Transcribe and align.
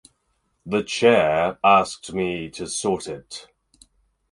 The 0.65 0.81
Chair 0.81 1.59
asked 1.63 2.11
me 2.11 2.49
to 2.49 2.65
sort 2.65 3.05
it. 3.05 3.47